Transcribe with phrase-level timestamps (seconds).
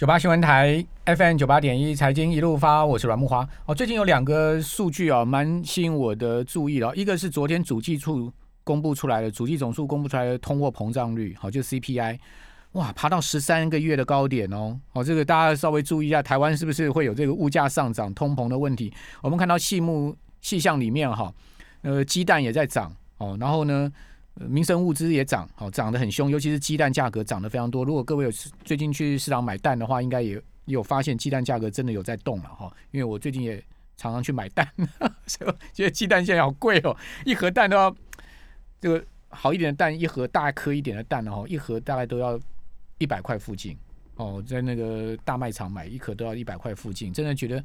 [0.00, 3.46] 九八新闻台 FM 九八点一财经一路发，我是阮木华。
[3.66, 6.96] 哦，最近有两个数据啊，蛮吸引我的注意的。
[6.96, 8.32] 一个是昨天主计处
[8.64, 12.18] 公布出来的，主计总数公布出来的通货膨胀率，好，就 CPI，
[12.72, 14.80] 哇，爬到十三个月的高点哦。
[14.94, 18.90] 哦，这个大家稍微注意一下，台湾是不是会有这个物价上涨、通膨的问题？
[19.20, 21.30] 我们看到细目细项里面哈，
[21.82, 23.92] 呃，鸡蛋也在涨哦，然后呢？
[24.34, 27.84] 民生物资也涨，好涨得很凶，尤其是鸡蛋价格涨得非常多。
[27.84, 28.30] 如果各位有
[28.64, 32.72] 最近去市场买蛋的话，应该也有发现鸡蛋价格真的有在动了哈。
[32.90, 33.62] 因为我最近也
[33.96, 34.66] 常常去买蛋，
[35.26, 37.94] 所以觉得鸡蛋现在好贵哦，一盒蛋都要
[38.80, 42.38] 这个好一点的蛋，一盒大颗一点的蛋哦，一盒大概都要
[42.98, 43.76] 一百块附近
[44.16, 47.62] 哦，在那个大卖场买一盒都要一百块附近，真的觉得。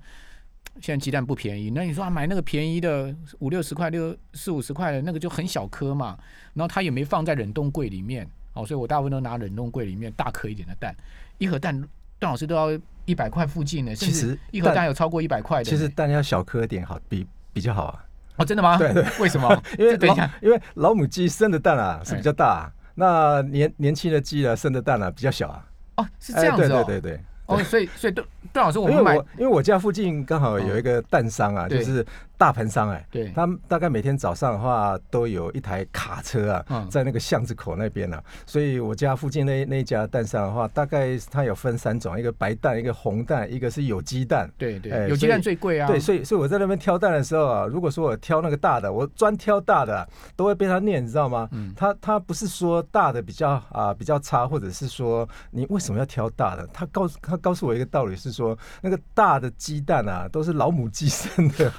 [0.81, 6.17] 现在鸡蛋不便宜，那你说啊，买那个便宜的五六十块、六四五十块的那个就很小颗嘛，
[6.53, 10.95] 然后它也没放在冷冻柜里面，哦，所以我大部分都拿冷冻柜里面大颗一点的蛋，
[11.38, 11.79] 一盒蛋
[12.20, 13.95] 段老师都要一百块附近的。
[13.95, 15.63] 其实一盒蛋有超过一百块的。
[15.63, 18.05] 其实蛋要小颗点好，比比较好啊。
[18.37, 18.77] 哦，真的吗？
[18.77, 19.05] 对对。
[19.20, 19.63] 为什么？
[19.79, 25.65] 因为等一下，因为老母鸡生的蛋啊是比较大，啊那年年轻的鸡啊生的蛋啊比较小啊。
[25.98, 26.84] 哦，是这样子哦。
[26.85, 27.23] 对对对对。
[27.46, 32.05] 哦，所以所以段段老师，我们买，因为我家附近刚好有一个蛋商啊，就是。
[32.37, 44.49] 大盆商哎，对，他们大概每天早上的话都有一台卡车啊，在那个巷子口那边呢，所以我家附近那那一家蛋商的话，大概它有分三种，一个白蛋，一个红蛋，一个是有鸡蛋。
[44.57, 45.87] 对对，有鸡蛋最贵啊。
[45.87, 51.47] 对，所以所以我在那边挑蛋的时候啊，如果说我挑那个大的，我专挑大的，都会被他念，你知道吗？
[51.51, 51.73] 嗯。
[51.75, 56.67] 他他不是说大的比较啊比较差，或者是说你为什么要挑大的？
[56.73, 61.71] 他告诉他告诉我一个道理是说，那个大的鸡蛋啊，都是老母鸡生的。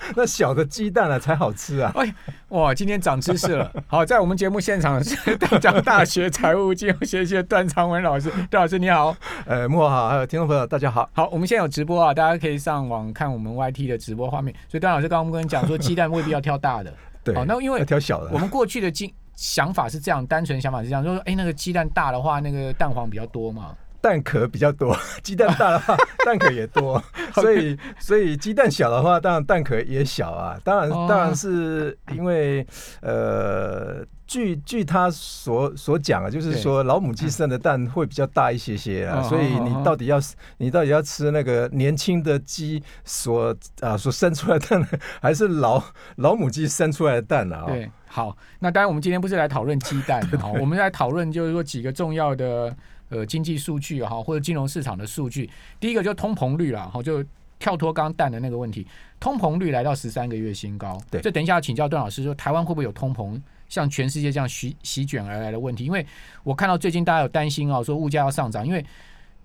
[0.16, 1.92] 那小的鸡蛋啊才好吃啊！
[1.96, 2.14] 哎，
[2.48, 3.70] 哇，今天长知识了。
[3.86, 9.14] 好，在我们节目现场是 大江大学财务金融学系段昌文老师，段老师你好。
[9.46, 11.08] 呃，莫好，还有听众朋友大家好。
[11.12, 14.54] 好，我们现在有直播啊，大家可以上网看我们 YT 的直播画面。
[14.68, 16.92] 所以段老师刚刚跟你讲说，鸡蛋未必要挑大的。
[17.24, 17.34] 对。
[17.34, 18.30] 好，那因为挑小的。
[18.32, 23.74] 我们过去的经想法是这样，单纯想法是这样，说，哎，那个鸡蛋大的话，那个蛋黄比较多嘛。
[24.08, 27.02] 蛋壳比较多， 鸡蛋大的话， 蛋壳也多，
[27.34, 30.58] 所以所以鸡蛋小的话，当然蛋壳也小啊。
[30.64, 32.66] 当然当然是因为
[33.02, 40.18] 呃，据据他所所讲啊，就是说老母鸡生的蛋会比较大一些些啊，所以你到底要
[40.56, 44.88] 你到底要吃那个年轻的鸡所啊所生出来的蛋，
[45.20, 45.82] 还是老
[46.16, 47.64] 老母鸡生出来的蛋啊？
[47.66, 52.74] 对，好，那当然我们今天不是来讨论鸡蛋， 好，我们来讨论就是说几个重要的。
[53.08, 55.48] 呃，经济数据哈，或者金融市场的数据，
[55.80, 57.24] 第一个就通膨率了哈，就
[57.58, 58.86] 跳脱刚蛋的那个问题，
[59.18, 61.00] 通膨率来到十三个月新高。
[61.10, 65.84] 对，这等一下请教段老师说，台湾会不会有通膨像全世界这样席席卷而来的问题？
[65.84, 66.06] 因为
[66.44, 68.84] 我看到最近大家有担心啊，说物价要上涨，因为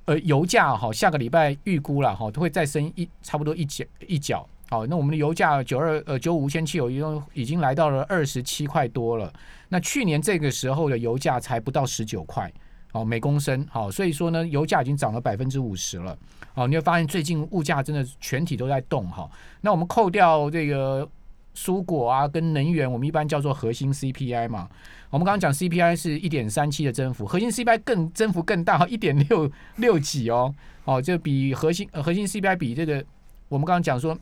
[0.06, 4.48] 呃油价哈下个礼拜预估了哈，会再升一差不多一角一角。
[4.70, 9.32] 好，那我们的油价九二呃九五千汽油已经已经来到了二十七块多了，
[9.70, 12.52] 那去年这个时候的油价才不到十九块。
[12.94, 16.18] 哦，每公升好，所以说呢，油价已经涨了百分之五十了。
[16.54, 19.28] 哦，你会发现最近物价真的全体都在动哈。
[19.62, 21.08] 那我们扣掉这个
[21.56, 24.70] 蔬果啊，跟能源，我们一般叫做核心 CPI 嘛。
[25.10, 30.54] 我们刚刚讲 CPI 是一点三七的增幅，核心 CPI 更增幅更大，一点六六几哦。
[30.86, 33.04] 哦，这比核心核心 CPI 比这个
[33.50, 34.16] 我们刚刚讲说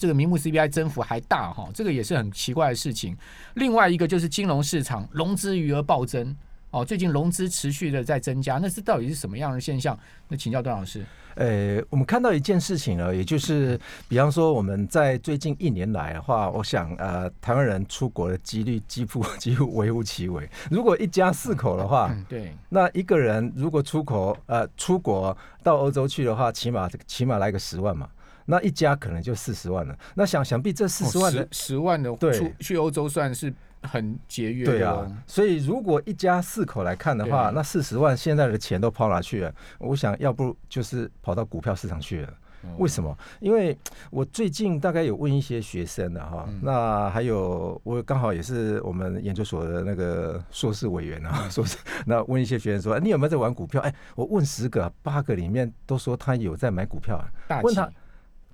[0.00, 3.16] 这个名目 CPI 增幅还大哈，这个也是很奇怪的事情。
[3.54, 6.36] 另外一个就是金融市场融资余额暴增。
[6.72, 9.96] 哦，最近融资持续的在增加，那是到底是什么样的现象？
[10.26, 11.04] 那请教段老师。
[11.34, 13.78] 呃，我们看到一件事情呢，也就是，
[14.08, 20.48] 比方说我们在最近一年来的话，我想呃，台湾人出国的几率几乎 几乎微乎其微。
[20.70, 28.08] 如果一家四口的话，对，那一个人如果出国呃出国到欧洲去的话，起码起码来个十万嘛，
[28.46, 29.98] 那一家可能就四十万了。
[30.14, 33.52] 那想想必这四十万的十万的出去欧洲算是。
[33.82, 39.54] 很节约，对啊，所以如果一家四口来看的话，那四十万现在的钱都跑哪去了？
[39.78, 42.32] 我想要不就是跑到股票市场去了。
[42.78, 43.16] 为什么？
[43.40, 43.76] 因为
[44.08, 51.76] 我最近大概有问一些学生的哈，那还有我刚好也是我们研究所的那个硕士委员啊， 硕士
[52.06, 53.80] 那问一些学生说，你有没有在玩股票？
[53.80, 57.16] 哎，我问十个八个里面都说他有在买股票
[57.48, 57.90] 啊，问他。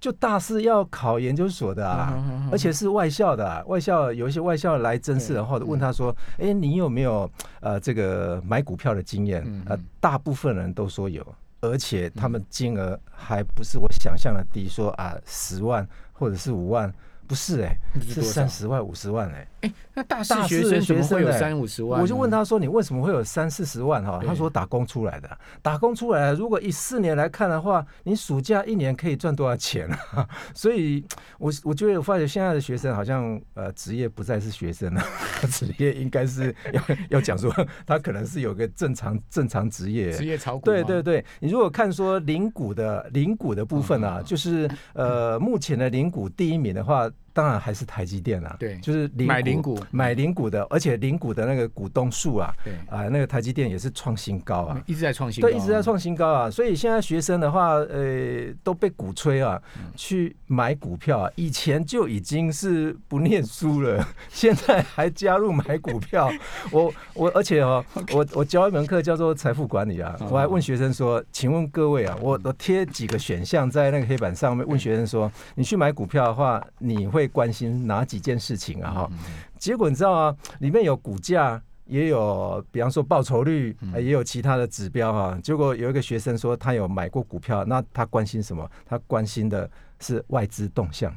[0.00, 7.30] 就大四要考研究所的啊，而且是外校的，外校有一些外校来甄试，然后问他说：“哎，你有没有
[7.60, 11.24] 呃这个买股票的经验？”呃，大部分人都说有，
[11.60, 16.92] 而且他们金额还不是我想象的低，说啊十万或者是五万，
[17.26, 19.46] 不是哎，是三十万五十万哎。
[19.60, 22.00] 哎，那大四学生怎么会有三五十万？
[22.00, 26.34] 我就问他说：“你为什么会有三四十万？”哈，他说打工出来的，打工出来的。
[26.34, 30.28] 如果以四年来看的话，你暑假一年可以赚多少钱啊？
[30.54, 31.04] 所以，
[31.38, 35.02] 我我觉得我发觉现在的学生好像呃，职业不再是学生了，
[35.50, 37.52] 职业应该是 要要讲说
[37.84, 40.12] 他可能是有个正常正常职业。
[40.12, 48.56] 职业炒股，对对对，你如果看说零股的零股的部分啊，嗯就是呃目前的零股第一名的话，当然还是台积电啊。
[48.58, 49.78] 对就是零买零股。
[49.92, 54.82] 买零股的，而且零股的那个股东数啊，对，啊，那个台积电也是创新高啊。
[54.86, 59.92] 一直在创新高，对，一直在创新高啊，所以现在学生的话，呃，都被鼓吹啊，嗯。
[59.94, 61.30] 去买股票啊。
[61.36, 66.28] 以前就已经是不念书了， 现在还加入买股票。
[66.72, 70.28] 我我而且哦，我我教一门课叫做财富管理啊，嗯。
[70.28, 78.90] 我还问学生说，请问各位啊，我我贴几个选项在那个黑板上面，问学生说，你去买股票的话，你会关心哪几件事情啊？
[78.92, 79.10] 哈，
[79.58, 80.36] 结果你知道啊？
[80.58, 81.62] 里面有股价。
[81.90, 88.70] 也有，比方说报酬率，呃也有其他的指标啊、结果有一个学生说他有买过股票，那他关心什么？
[88.84, 91.10] 他关心的是外资动向。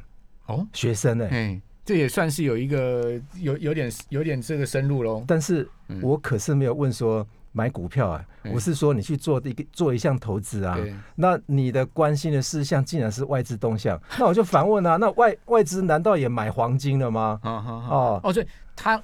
[0.46, 5.22] 哦，学生呢、哎，这也算是有一个有有点有点这个深入喽。
[5.28, 10.76] 但是嗯我可是没有问说买股票啊，嗯我是说你去做一个做一项投资啊。
[11.14, 17.38] 那你的关心的事项竟然是外资动向， 那我就反问啊，那外外资难道也买黄金了吗？
[17.44, 19.00] 哦，哦，所以他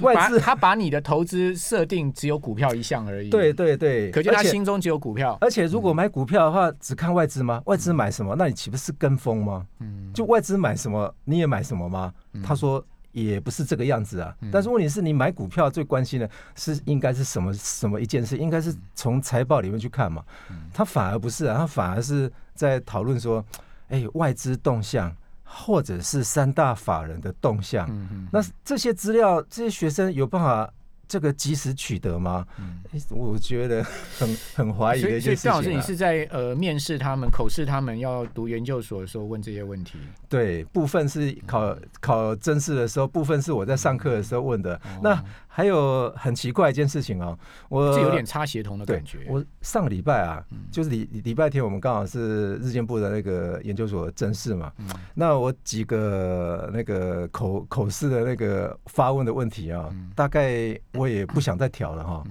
[0.00, 3.30] 外资他把你的投资设定只有股票一项而已。
[3.30, 5.38] 对，对对，可见他心中只有股票。
[5.40, 7.62] 而且如果买股票的话，只看外资吗？
[7.66, 9.64] 外资买什么，那你岂不是跟风吗？
[9.78, 12.12] 嗯，就外资买什么，你也买什么吗？
[12.42, 14.36] 他说也不是这个样子啊。
[14.42, 18.36] 嗯但是问题是你买股票最关心的是应该是什么什么一件事？
[18.36, 20.22] 应该是从财报里面去看嘛。
[20.50, 23.42] 嗯他反而不是啊，他反而是在讨论说，
[23.88, 25.10] 哎，外资动向
[25.44, 27.88] 或者是三大法人的动向。
[28.30, 30.70] 那这些资料，这些学生有办法
[31.06, 32.46] 这个及时取得吗？
[32.58, 32.80] 嗯
[33.10, 33.82] 我觉得
[34.18, 35.54] 很很怀疑所以所以的一件事情、啊。
[35.54, 39.98] 段老师，你是在呃面试他们、口试他们要读研究所的时候问这些问题。
[40.28, 44.80] 对，部分是考考真试的时候，部分是我在上课的时候问的。
[45.02, 45.20] 那
[45.56, 49.24] 还有很奇怪一件事情哦，我这有点差协同的感觉。
[49.28, 54.72] 我上个礼拜啊，就是礼礼拜天，我们刚好是日间部的那个研究所正式嘛。
[54.78, 62.24] 嗯那我几个那个口口试的那个发问的问题啊，嗯大概我也不想再调了哈。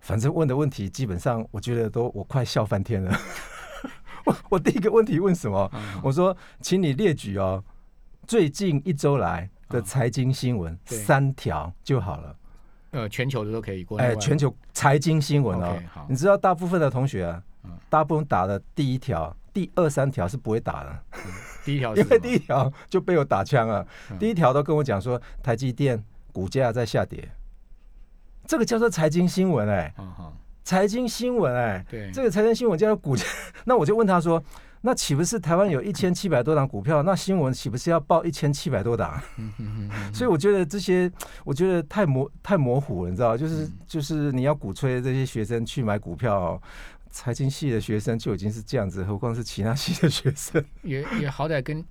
[0.00, 3.18] 反正问的问题基本上，我觉得都我快笑翻天了。
[4.26, 5.70] 我我第一个问题问什么？
[5.72, 7.64] 嗯我说，请你列举哦，
[8.26, 12.36] 最近一周来的财经新闻嗯三条就好了。
[12.90, 15.76] 呃，全球的都可以，国内哎，全球财经新闻哦
[16.08, 20.98] 你知道大部分的同学啊嗯，大部分打的第一条、第二三条是不会打的，
[21.64, 23.86] 第一条 因为第一条就被我打枪了。
[24.10, 24.18] 嗯。
[24.18, 26.02] 第一条都跟我讲说，台积电
[26.32, 27.28] 股价在下跌，
[28.46, 29.94] 这个叫做财经新闻哎，
[30.64, 33.24] 财经新闻哎，对，这个财经新闻叫做股价，
[33.66, 34.42] 那我就问他说。
[34.80, 37.02] 那岂不是台湾有一千七百多档股票？
[37.02, 39.20] 那新闻岂不是要报一千七百多档？
[40.12, 41.10] 所以我觉得这些，
[41.44, 46.62] 我觉得太模太模糊了，你知道，就是嗯就是你要鼓吹这些学生去买股票、哦，
[47.10, 50.64] 财经系的学生就已经是这样子，何况是其他系的学生？
[50.82, 51.84] 也也好歹跟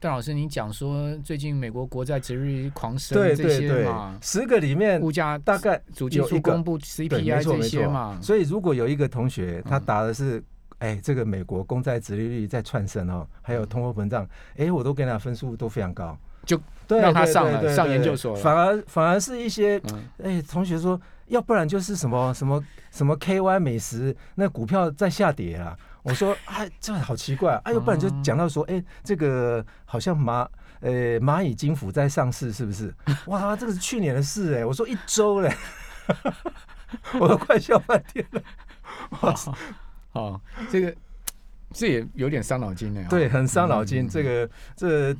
[0.00, 10.42] 段老师您讲说，最近美国国债值率狂升对这对对些嘛，，十个里面物价大概主计有一个处公布 CPI 这些嘛，所以如果有一个同学他嗯答的是，
[10.78, 14.26] 哎，这个美国公债殖利率在窜升哦，还有通货膨胀，
[14.56, 25.76] 哎，我都给他分数都非常高，就对让他上了上研究所了反而反而是一些嗯，哎，同学说，要不然就是什么什么什么 KY 美食那股票在下跌啊。
[26.02, 27.60] 我说，哎，这好奇怪啊！
[27.64, 30.46] 哎，要不然就讲到说，哎，这个好像蚂
[30.80, 32.94] 呃蚂蚁金服在上市，是不是？
[33.24, 34.66] 哇，这个是去年的事哎。
[34.66, 35.50] 我说一周嘞，
[37.18, 38.42] 我都快笑半天了。
[40.14, 40.40] 哦，
[40.70, 40.94] 这个
[41.72, 43.04] 这也有点伤脑筋呢。
[43.08, 44.08] 对，很伤脑嗯筋。
[44.08, 45.16] 这个这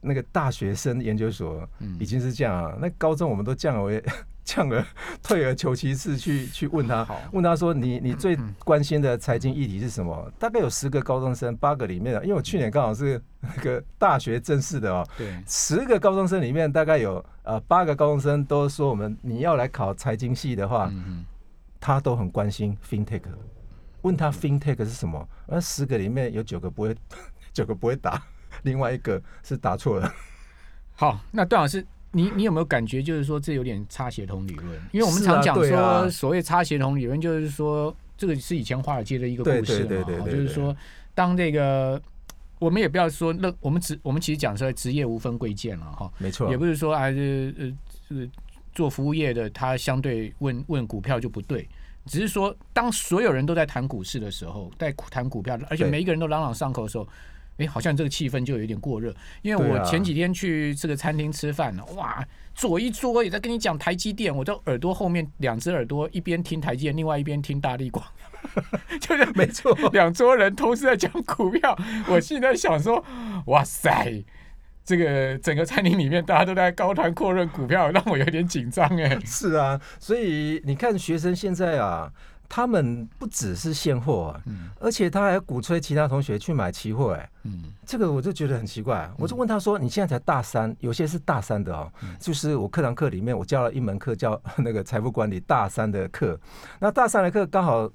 [0.00, 4.02] 那个大学生研究所嗯已经是这样啊，那高中我们都降为
[4.44, 4.84] 降而
[5.22, 10.30] 退而求其次去去问他好，问他说你你最关心的财经议题是什么？
[10.38, 21.24] 大概有十个高中生，八个里面，因为我去年刚好是那个大学正式的哦，对，十个高中生里面大概有呃八个高中生都说我们你要来考财经系的话，嗯
[21.80, 23.22] 他都很关心 fintech。
[24.04, 25.28] 问他 fintech 是什么？
[25.46, 26.96] 而十个里面有九个不会，
[27.52, 28.22] 九个不会答，
[28.62, 30.10] 另外一个是答错了。
[30.96, 34.80] 好，那段老师，你你有没有感觉，就是说这有点差协同理论？
[34.92, 40.74] 因为我们常讲说，所谓差协同理论，就是说这个是以前华尔街的一个故事嘛，对对对就是说
[41.14, 42.00] 当这个。
[42.60, 47.70] 我们也不要说那我们职我们其实讲出来职业无分贵贱了哈，没错，也不是说啊这呃
[48.08, 48.26] 这个
[48.72, 51.68] 做服务业的他相对问问股票就不对，
[52.06, 57.06] 只是说当所有人都在谈股市的时候，在谈股票，而且每一个人都朗朗上口的时候。
[57.56, 62.20] 哎，好像这个气氛就有点过热，因为我前几天去这个餐厅吃饭呢，哇，
[62.52, 68.04] 左一桌也在跟你讲台积电，我的耳朵后面两只耳朵一边听台积电，另外一边听大力广，
[69.00, 73.04] 就是没错，两桌人同时在讲股票，我现在想说，
[73.46, 74.24] 哇塞，
[74.84, 79.18] 这个整个餐厅里面大家都在高谈阔论股票，让我有点紧张哎。
[79.24, 82.12] 是啊，所以你看学生现在啊。
[82.46, 89.10] 他们不只是现货啊，嗯而且他还鼓吹其他同学去买期货、哎，嗯这个我就觉得很奇怪。
[89.18, 96.38] 我就问他说：“你现在才大三，有些是大三的哦，嗯就是我课堂课里面我教了一门课叫那个财富管理大三的课，
[96.78, 97.90] 那大三的课刚好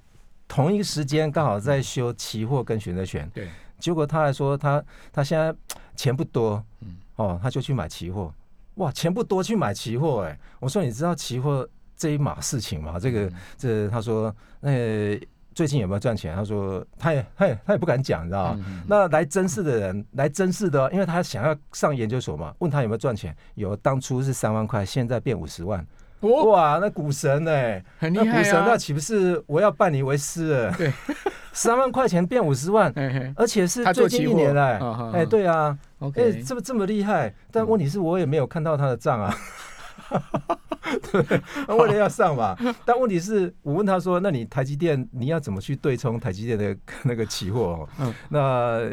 [0.48, 3.48] 同一个时间刚好在修期货跟选择权，对，
[3.80, 5.54] 结果他还说他他现在
[5.96, 8.34] 钱不多嗯，哦，他就去买期货，
[8.76, 13.00] 哇，钱不多去买期货，哎，我说你知道期货这一码事情吗？
[13.00, 15.18] 这个嗯这他说呃
[15.56, 16.34] 最近有没有赚钱？
[16.34, 18.64] 他说他也他也他也不敢讲，你知道吗？
[18.66, 25.86] 嗯那来真试的人，来真试的哦，因为他想要上研究所嘛，问他有没有赚钱，有，当初是三万块，现在变五十万，
[26.22, 28.78] 哦，哇，那股神哎、很厉害那股神那啊。
[28.78, 30.72] 岂不是我要拜你为师了？
[30.78, 30.94] 对，
[31.60, 32.90] 三万块钱变五十万，
[33.36, 39.36] 而且是最近一年来，嗯嗯哎，嗯对啊，哎，，OK，这么这么厉害，但问题是我也没有看到他的账啊。
[41.12, 48.90] 对，那为了要上嘛，但问题是我问他说：“那你台积电你要怎么去对冲台积电的 那个期货、哦？”嗯那、呃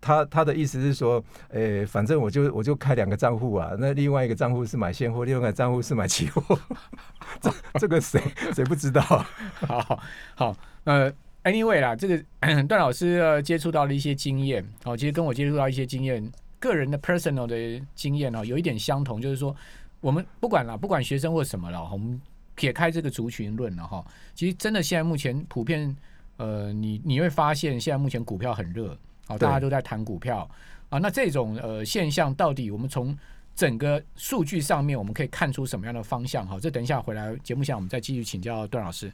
[0.00, 6.56] 他他的意思是说，诶、反正我就我就开两个账户啊，那另外一个账户是买现货，另外一个账户是买期货，
[7.40, 8.22] 这这个谁
[8.54, 9.26] 谁不知道啊？
[9.66, 10.00] 好
[10.36, 11.10] 好，呃
[11.50, 12.22] ，anyway 啦，这个
[12.68, 19.54] 段老师呃接触到了一些经验，哦，其实跟我接触到一些经验，个人的 personal 的经验哦，有一点相同，就是说，
[20.00, 22.20] 我们不管啦，不管学生或什么了，我们
[22.54, 25.96] 撇开这个族群论了哈，其实真的现在目前普遍，
[26.36, 28.96] 呃，你你会发现现在目前股票很热，
[29.28, 30.48] 哦、大家都在谈股票
[30.88, 33.16] 啊，那这种呃现象到底我们从
[33.54, 36.46] 整个数据上面，我们可以看出什么样的方向？
[36.46, 39.12] 哈，这等一下回来节目下我们再继续请教段老师。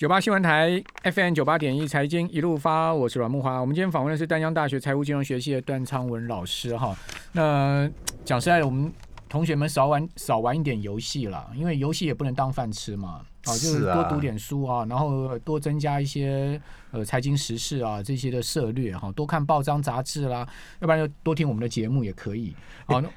[0.00, 3.60] 九八新闻台 FM 九八点一财经一路发，我是阮木华。
[3.60, 6.96] 我们今天访问的是丹江大学财务金融学系的段昌文老师哈。
[7.32, 7.86] 那
[8.24, 8.90] 讲实在的，我们
[9.28, 13.20] 同学们少玩少玩一点游戏啦，因为游戏也不能当饭吃嘛。
[13.44, 16.58] 啊，就是多读点书啊，然后多增加一些
[16.92, 22.56] 呃财经时事啊这些的涉略哈，多看报章杂志啦，要不然就多听我们的节目也可以。
[22.86, 23.10] 好，那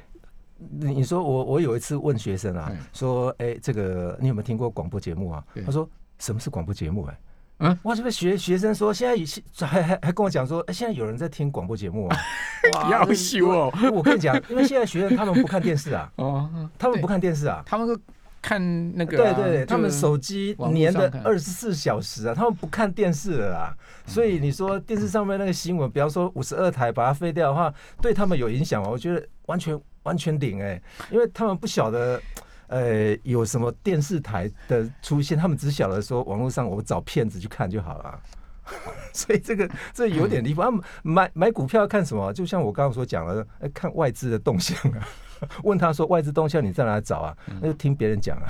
[0.69, 5.63] 你你说我我有一次问学生啊嗯，说，哎、这个你有没有听过广播节目啊对？
[5.63, 5.89] 他说
[6.23, 7.19] 什么是广播节目、哎，
[7.59, 12.17] 嗯哇，这边学学生说现在有些还还还跟我讲说，哎、现在有人在听广播节目啊，
[12.75, 13.69] 哇要羞哦。
[13.91, 16.49] 我跟你讲，因为现在学生他们不看电视啊， 哦，
[16.79, 17.61] 他们不看电视啊。
[17.65, 17.99] 他们都
[18.41, 18.57] 看
[18.95, 23.75] 那个、啊，对对对，他们手机网络粘的二十四小时啊，他们不看电视了啦。
[24.07, 28.87] 所以你说电视上面那个新闻，比方说五十二台把它废掉的话，对他们有影响吗？
[28.89, 32.21] 我觉得完全完全顶哎、因为他们不晓得。
[32.67, 38.19] 呃，有什么电视台的出现，他们只晓得说网络上我找骗子去看就好了。
[39.11, 40.61] 所以这个这有点离谱。
[41.03, 42.31] 买买股票要看什么？
[42.31, 45.07] 就像我刚刚所讲的，呃看外资的动向啊。
[45.63, 47.37] 问他说外资动向你在哪里找啊？
[47.59, 48.47] 那就听别人讲啊。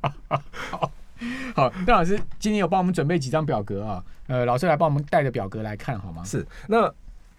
[1.54, 4.04] 好，邓老师今天有帮我们准备几张表格啊？
[4.28, 6.22] 呃，老师来帮我们带着表格来看好吗？
[6.24, 6.90] 是，那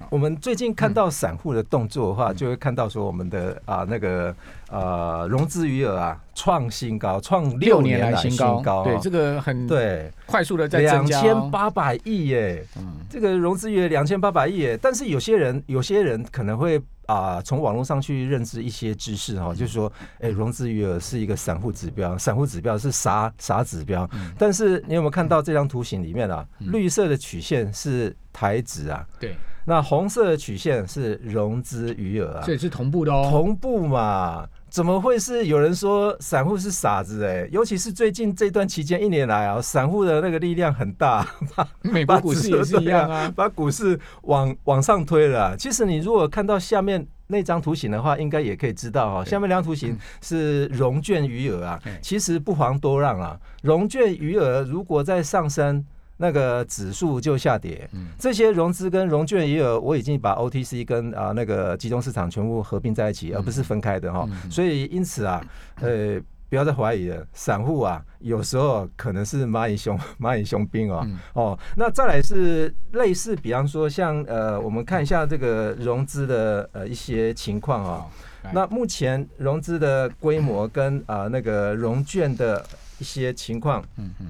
[0.09, 2.15] 我们最近看到散户的动作的嗯。
[2.15, 4.35] 话，就会看到说我们的啊那个
[4.69, 10.11] 呃融资余额啊创新高，创六年年来新高，高，对，这个很对。
[10.25, 11.05] 快速的在两。
[11.05, 16.81] 千八百亿耶，嗯，这个融资余额两千八百亿耶，但是有些人有些人可能会。
[17.07, 19.91] 啊，从网络上去认知一些知识哈，就是说，
[20.21, 24.09] 哎、融资余额是一个散户指标，散户指标是啥啥指标？
[24.13, 24.31] 嗯。
[24.37, 33.27] 但是你有没有看到这张图形里面啊，绿色的曲线是台指啊，对，那红色的曲线是融资余额啊所，以是同步的哦。
[33.29, 34.47] 同步嘛？
[34.69, 41.27] 怎么会是有人说散户是傻子、哎，尤其是最近这段期间一年来啊，散户的那个力量很大，
[41.83, 43.31] 美国股市也是一样啊。
[43.35, 45.55] 把股市往往上推了啊。
[45.57, 53.37] 其实你如果看到下面那张图形的话，应该也可以知道哈、下面两张图形是融券余额啊，其实不遑多让啊。
[53.61, 55.85] 融券余额如果在上升。
[56.21, 58.07] 那个指数就下跌，嗯。
[58.19, 64.27] 这些融资跟融券也有，我已经把 OTC 跟啊那个集中市场全部合并在一起，而不是分开的哈。
[64.49, 65.43] 所以因此啊，
[65.81, 71.07] 呃，不要再怀疑了，散户啊，有时候可能是蚂蚁雄 蚂蚁雄兵哦。
[71.33, 78.05] 哦，那再来是类似，比方说像呃，我们看一下这个融资的呃一些情况啊。
[78.53, 82.65] 那目前融资的规模跟啊那个融券的
[82.97, 84.27] 一些情况，嗯嗯，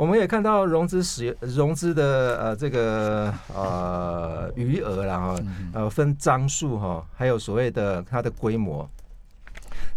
[0.00, 5.38] 我们也看到融资使融资的呃这个呃余额然后
[5.74, 8.88] 呃分张数哈，还有所谓的它的规模，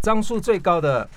[0.02, 1.08] 张数最高的。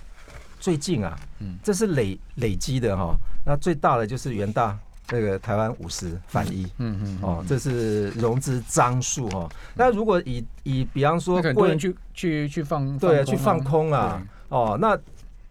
[0.60, 3.14] 最近啊，嗯，这是累累积的哈，
[3.44, 4.76] 那最大的就是元大
[5.10, 9.48] 那个台湾五十反一，嗯嗯，哦，这是融资张数哈。
[9.74, 14.98] 那如果以以比方说，很多人去去去放对去放空啊，哦，那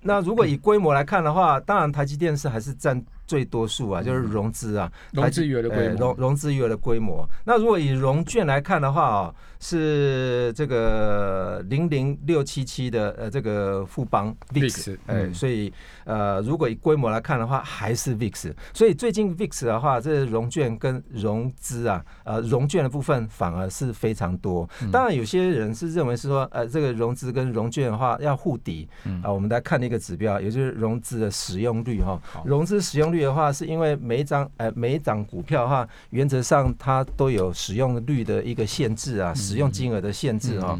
[0.01, 3.03] 那如果以规模来看的话，当然台积电是还是占。
[3.25, 7.27] 最多数啊，就是融资啊，融资余额的规模，融融资余额的规模。
[7.43, 18.53] 那如果以融券来看的话啊，是这个零零六七七的呃这个富邦 VIX，哎，所以呃如果以规模来看的话，还是 VIX。
[18.73, 24.69] 所以最近 VIX 的话，这融券跟融资啊，呃融券的部分反而是非常多。
[24.91, 28.87] 当然有些人是认为是说，呃这个融资跟融券的话要互抵
[29.23, 29.33] 啊。
[29.33, 33.14] 我们来看一个指标，也就是融资的使用率哈，融资使用率。
[33.15, 40.77] 率的话，是因为每一张呃每一张股票的话，原则上它都有使用率的一个限制啊，使用金额的限制哈。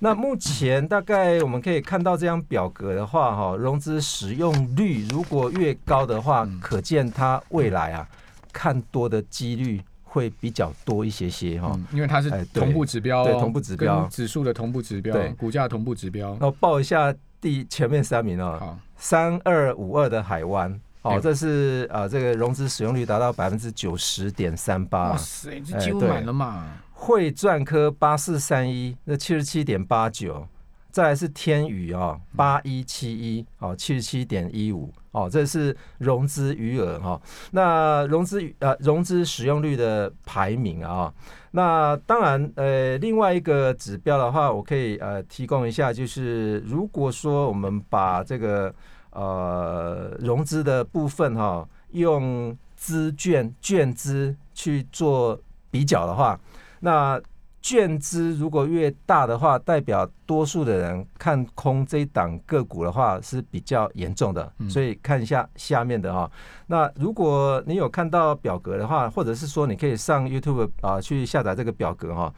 [0.00, 8.06] 那目前大概我们可以看到这张表格的话，哈，融资使用率如果越高的话，可见它未来啊
[8.52, 11.78] 看多的几率会比较多一些些哈。
[11.92, 16.30] 因为它是同步指标，对同步指标，指数的同步指标，对股价同步指标。
[16.32, 20.78] 然后报一下第前面三名哦，三二五二的海湾。
[21.04, 26.78] 哦，这是呃，这个融资使用率达到百分之九十点三八，哇塞，这几乎满了嘛。
[26.94, 30.48] 汇赚科八四三一，那七十七点八九，
[30.90, 37.20] 再来是天宇啊，八一七一，哦，七十七点一五，哦，这是融资余额哈。
[37.50, 41.12] 那融资呃融资使用率的排名啊，
[41.50, 48.74] 那当然呃另外一个指标的话，我可以呃提供一下，就是如果说我们把这个。
[49.14, 56.38] 呃，融资的部分哈，用资券券资去做比较的话，
[56.80, 57.20] 那
[57.62, 64.52] 券资如果越大的话，代表多数的人看空这一档个股的话是比较严重的。
[64.68, 66.30] 所以看一下下面的哈，
[66.66, 72.34] 那如果你有看到表格的话，或者是说你可以上 YouTube 啊去下载这个表格哈。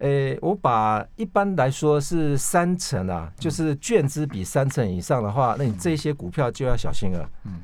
[0.00, 7.26] 诶，我把一般来说是三成啊，就是券资比三成以上的话，那你这些股票就要小心了。
[7.44, 7.62] 嗯，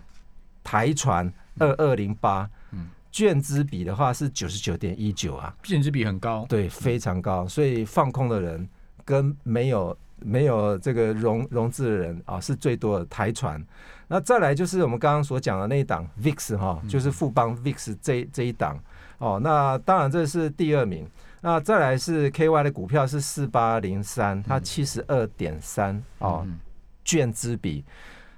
[0.64, 8.66] 台船二二零八，嗯，券资比的话是九十九点一九啊，券资比很高，对，非常高，所以放空的人
[9.04, 13.62] 跟没有没有这个融融资的人啊是最多的台船。
[14.08, 18.78] 那再来就是我们刚刚所讲的那一档 VIX 哈，就是富邦 VIX 这这一档。
[19.18, 21.06] 哦，那当然这是第二名。
[21.42, 26.46] 那再来是 KY 的股票是四八零三，它七十二点三哦，
[27.04, 27.84] 券之比。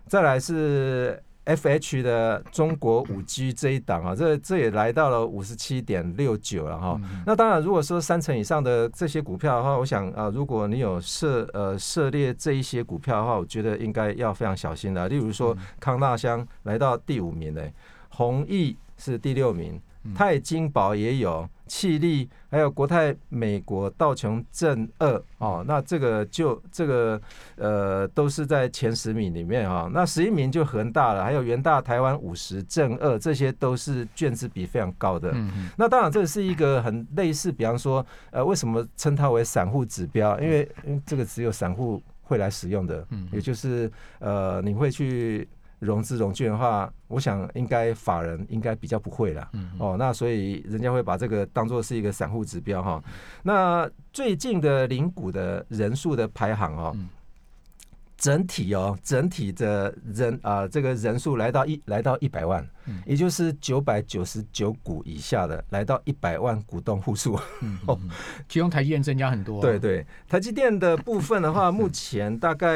[0.07, 6.99] 再来是 FH 的中国五 G 这一档啊，这这也来到了五十七点六九了哈。
[7.27, 15.07] 那当然，如果说三成以上的这些股票的话，我想啊，如果你有涉呃涉猎这一些股票的话，我觉得应该要非常小心的。
[15.11, 17.71] 例如说康纳香来到第五名嘞，
[18.09, 19.79] 弘毅是第六名。
[20.15, 27.21] 泰金宝也有，气力还有国泰美国道琼正二哦，那这个就这个
[27.57, 35.31] 呃都是在前十名里面哈，那十一名就恒大了，还有元大台湾五十正二，这些都是卷子比非常高的。
[35.35, 40.39] 嗯那当然这是一个很类似，比方说呃为什么称它为散户指标？
[40.41, 45.49] 因为因为这个只有散户会来使用的，嗯，也就是呃你会去。
[45.85, 53.03] 融资融券的话，我想应该法人应该比较不会了，哦，那所以人家会把这个当做是一个散户指标哈。
[53.43, 56.97] 那最近的领股的人数的排行哦。
[58.17, 62.67] 整体哦，整体的人啊，这个人数来到一来到一百万，
[63.07, 67.39] 也就是九百九十九股以下的，来到一百万股东户数。
[67.87, 67.99] 哦，
[68.49, 69.61] 其中台积电增加很多。
[69.61, 72.69] 对对，台积电的部分的话，目前大概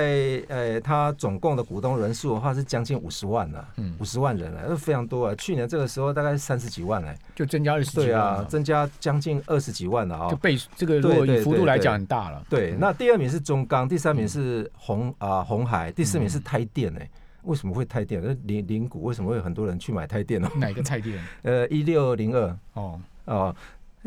[0.48, 3.68] 呃，它总共的股东人数的话是将近五十万了，
[3.98, 5.34] 五十万人了，那非常多啊。
[5.36, 8.06] 去年这个时候大概三十几万哎，就增加二十几万。
[8.06, 10.30] 对啊，增加将近二十几万了啊。
[10.30, 12.44] 就倍这个如果以幅度来讲很大了。
[12.48, 15.42] 对，那第二名是中钢，第三名是红啊。
[15.48, 17.10] 红海第四名是台电诶，
[17.48, 18.22] 为什么会太电？
[18.22, 20.48] 那零零股为什么会有很多人去买太电呢？
[20.56, 21.18] 哪个太电？
[21.42, 23.56] 呃，一六零二哦哦，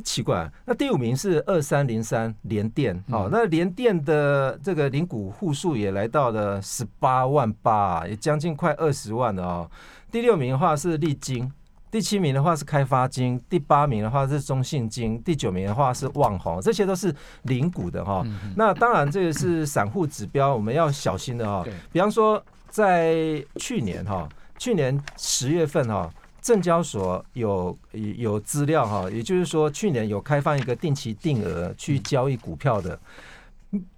[0.04, 9.72] 奇怪，那第五名是二三零三联电，哦，那联电的这个零股户数也来到了十八万八，也将近快二十万了哦。
[10.12, 11.52] 第六名的话是利金，
[11.90, 18.26] 第七名的话是开发金，第八名的话是中信金，第九名的话是旺宏，这些都是零股的哈。
[18.56, 21.66] 那当然这个是散户指标，我们要小心的哈。
[21.92, 26.12] 比方说在去年哈，去年十月份哈。
[26.42, 27.78] 证交所有
[28.18, 33.00] 有资料哈，也就是说，去年有开放一个定期定额去交易股票的。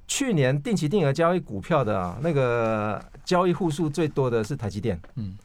[0.08, 5.00] 去年定期定额交易股票的啊，那个交易户数最多的是台积电。
[5.16, 5.38] 嗯。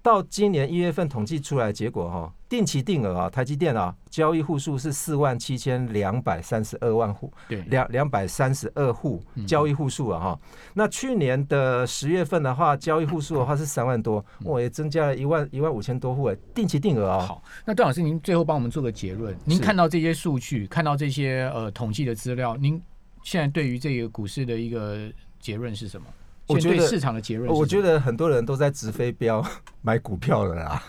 [0.00, 10.40] 到今年一月份统计出来结果哈，定期定额啊，台积电啊，交易户数是四万七千两百三十二万户，对，两两百三十二户交易户数啊哈。
[10.74, 17.26] 那去年的十月份的话，交易户数的话是三万多，我也增加了一万一万五千多户哎，定期定额啊。
[17.26, 22.80] 好，那段老师您最后帮我们做个结论，您看到这些数据，看到这些呃统计的资料，您
[23.24, 26.06] 现在对于这个股市的一个结论是什么？
[26.48, 29.44] 我觉得市场的结论，我觉得很多人都在直飞标
[29.82, 30.82] 买股票了啦，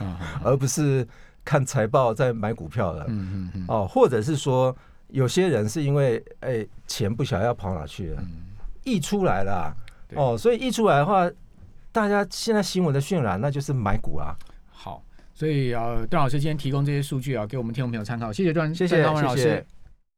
[0.43, 1.07] 而不是
[1.47, 3.05] 看财报在买股票的。
[3.07, 3.65] 嗯嗯嗯。
[3.69, 4.75] 哦，或者是说，
[5.07, 8.21] 有些人是因为哎钱不晓得要跑哪去了，
[8.83, 9.73] 溢出来了。
[10.13, 11.31] 哦，所以溢出来的话，
[11.93, 14.35] 大家现在新闻的渲染，那就是买股啊。
[14.69, 15.01] 好，
[15.33, 18.33] 所以呃，段老师今天提供这些数据啊，给我们听众朋友参考。
[18.33, 19.65] 谢谢段，谢谢段老师。